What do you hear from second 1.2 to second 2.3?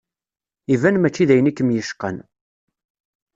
d ayen i kem-yecqan.